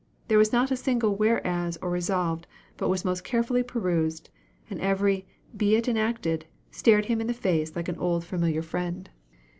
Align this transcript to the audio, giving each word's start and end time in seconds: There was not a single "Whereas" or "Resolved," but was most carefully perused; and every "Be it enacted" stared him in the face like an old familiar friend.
There 0.29 0.39
was 0.39 0.51
not 0.51 0.71
a 0.71 0.75
single 0.75 1.15
"Whereas" 1.15 1.77
or 1.79 1.91
"Resolved," 1.91 2.47
but 2.75 2.89
was 2.89 3.05
most 3.05 3.23
carefully 3.23 3.61
perused; 3.61 4.31
and 4.67 4.81
every 4.81 5.27
"Be 5.55 5.75
it 5.75 5.87
enacted" 5.87 6.45
stared 6.71 7.05
him 7.05 7.21
in 7.21 7.27
the 7.27 7.35
face 7.35 7.75
like 7.75 7.87
an 7.87 7.99
old 7.99 8.25
familiar 8.25 8.63
friend. 8.63 9.11